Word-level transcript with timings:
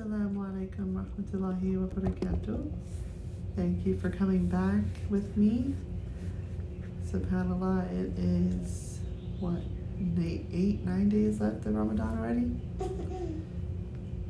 Assalamu 0.00 0.46
alaikum 0.48 0.94
rahmatullahi 0.94 1.76
wa 1.78 1.86
barakatuh. 1.88 2.72
Thank 3.54 3.84
you 3.84 3.98
for 3.98 4.08
coming 4.08 4.46
back 4.46 4.82
with 5.10 5.36
me. 5.36 5.74
SubhanAllah, 7.04 7.84
it 7.92 8.18
is 8.18 9.00
what, 9.40 9.60
eight, 10.18 10.46
eight, 10.54 10.86
nine 10.86 11.10
days 11.10 11.42
left 11.42 11.66
of 11.66 11.74
Ramadan 11.74 12.18
already? 12.18 12.50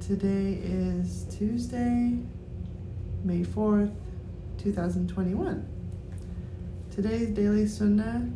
Today 0.00 0.58
is 0.64 1.26
Tuesday, 1.30 2.18
May 3.22 3.44
4th, 3.44 3.94
2021. 4.58 5.68
Today's 6.90 7.28
daily 7.28 7.68
sunnah 7.68 8.28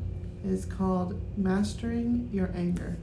is 0.44 0.64
called 0.64 1.20
Mastering 1.36 2.28
Your 2.32 2.52
Anger. 2.54 2.96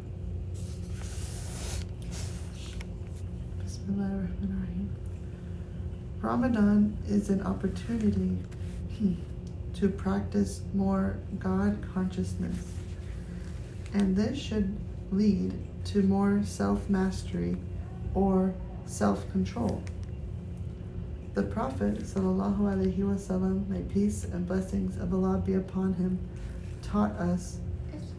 Ramadan 6.21 6.97
is 7.07 7.29
an 7.29 7.41
opportunity 7.41 8.37
to 9.73 9.89
practice 9.89 10.61
more 10.73 11.17
God 11.39 11.77
consciousness, 11.93 12.57
and 13.93 14.15
this 14.15 14.37
should 14.37 14.77
lead 15.11 15.53
to 15.85 16.03
more 16.03 16.41
self 16.43 16.89
mastery 16.89 17.57
or 18.13 18.53
self 18.85 19.29
control. 19.31 19.81
The 21.33 21.43
Prophet 21.43 21.99
wasallam, 21.99 23.67
may 23.67 23.81
peace 23.81 24.25
and 24.25 24.45
blessings 24.45 24.97
of 24.97 25.13
Allah 25.13 25.41
be 25.43 25.53
upon 25.53 25.93
him, 25.93 26.19
taught 26.83 27.11
us 27.13 27.59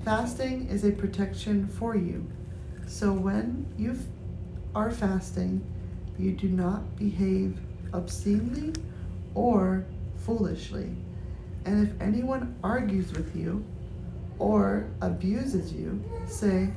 fasting 0.04 0.68
is 0.68 0.84
a 0.84 0.90
protection 0.90 1.66
for 1.68 1.94
you. 1.94 2.26
So 2.86 3.12
when 3.12 3.66
you 3.78 3.96
are 4.74 4.90
fasting, 4.90 5.64
you 6.18 6.32
do 6.32 6.48
not 6.48 6.96
behave 6.96 7.58
obscenely 7.92 8.72
or 9.34 9.84
foolishly. 10.16 10.94
And 11.64 11.86
if 11.86 12.00
anyone 12.00 12.56
argues 12.64 13.12
with 13.12 13.34
you 13.36 13.64
or 14.38 14.88
abuses 15.00 15.72
you, 15.72 16.02
say, 16.26 16.70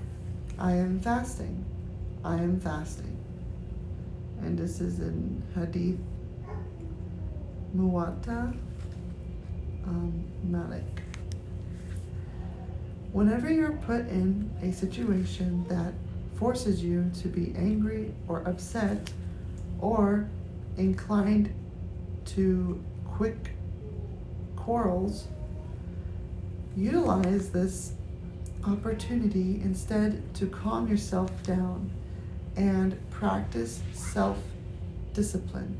I 0.59 0.73
am 0.73 0.99
fasting. 0.99 1.63
I 2.23 2.35
am 2.35 2.59
fasting. 2.59 3.17
And 4.41 4.57
this 4.57 4.81
is 4.81 4.99
in 4.99 5.41
Hadith 5.55 5.99
Muwatta 7.75 8.55
um, 9.85 10.23
Malik. 10.43 11.01
Whenever 13.11 13.51
you're 13.51 13.71
put 13.71 14.01
in 14.07 14.51
a 14.61 14.71
situation 14.71 15.65
that 15.69 15.93
forces 16.37 16.83
you 16.83 17.11
to 17.21 17.27
be 17.27 17.53
angry 17.57 18.13
or 18.27 18.41
upset 18.47 19.09
or 19.79 20.27
inclined 20.77 21.53
to 22.25 22.83
quick 23.05 23.51
quarrels, 24.55 25.27
utilize 26.75 27.49
this 27.51 27.93
opportunity 28.67 29.61
instead 29.63 30.33
to 30.33 30.47
calm 30.47 30.87
yourself 30.87 31.31
down 31.43 31.91
and 32.55 32.97
practice 33.11 33.81
self 33.93 34.37
discipline. 35.13 35.79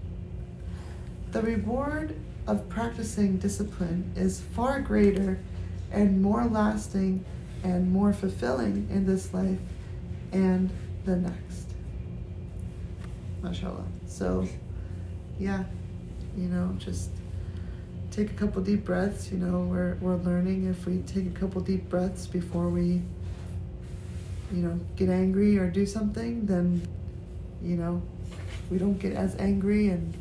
The 1.32 1.42
reward 1.42 2.16
of 2.48 2.70
practicing 2.70 3.38
discipline 3.38 4.12
is 4.16 4.40
far 4.40 4.80
greater 4.80 5.40
and 5.92 6.22
more 6.22 6.46
lasting 6.46 7.26
and 7.64 7.92
more 7.92 8.14
fulfilling 8.14 8.88
in 8.92 9.06
this 9.06 9.34
life 9.34 9.60
and 10.36 10.70
the 11.06 11.16
next. 11.16 11.70
MashaAllah. 13.42 13.86
So, 14.06 14.48
yeah, 15.40 15.64
you 16.36 16.48
know, 16.48 16.76
just 16.78 17.10
take 18.12 18.32
a 18.32 18.34
couple 18.34 18.62
deep 18.62 18.84
breaths. 18.84 19.32
You 19.32 19.38
know, 19.38 19.60
we're, 19.62 19.96
we're 20.02 20.18
learning 20.18 20.68
if 20.68 20.86
we 20.86 21.00
take 21.00 21.26
a 21.28 21.40
couple 21.40 21.62
deep 21.62 21.90
breaths 21.90 22.28
before 22.28 22.68
we, 22.68 23.02
you 24.52 24.62
know, 24.62 24.80
get 24.98 25.10
angry 25.10 25.58
or 25.58 25.70
do 25.70 25.86
something, 25.86 26.46
then, 26.46 26.86
you 27.64 27.78
know, 27.78 28.02
we 28.70 28.78
don't 28.78 29.00
get 29.00 29.14
as 29.14 29.36
angry 29.38 29.90
and 29.90 30.14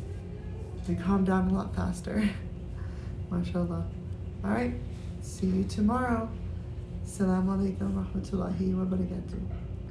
we 0.87 0.95
calm 0.95 1.25
down 1.25 1.49
a 1.49 1.53
lot 1.53 1.75
faster. 1.75 2.29
MashaAllah. 3.31 3.83
All 4.43 4.49
right. 4.49 4.75
See 5.21 5.47
you 5.47 5.63
tomorrow. 5.65 6.29
Assalamu 7.03 7.57
alaikum 7.57 7.93
wa 7.95 8.03
rahmatullahi 8.03 8.73
wa 8.75 8.85
barakatuh. 8.85 9.74